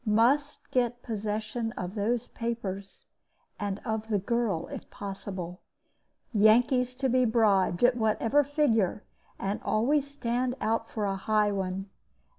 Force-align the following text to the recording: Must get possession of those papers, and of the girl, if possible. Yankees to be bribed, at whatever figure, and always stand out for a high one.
Must 0.03 0.71
get 0.71 1.03
possession 1.03 1.73
of 1.73 1.93
those 1.93 2.29
papers, 2.29 3.05
and 3.59 3.79
of 3.85 4.07
the 4.07 4.17
girl, 4.17 4.65
if 4.69 4.89
possible. 4.89 5.61
Yankees 6.33 6.95
to 6.95 7.07
be 7.07 7.23
bribed, 7.23 7.83
at 7.83 7.95
whatever 7.95 8.43
figure, 8.43 9.03
and 9.37 9.61
always 9.61 10.09
stand 10.09 10.55
out 10.59 10.89
for 10.89 11.05
a 11.05 11.17
high 11.17 11.51
one. 11.51 11.91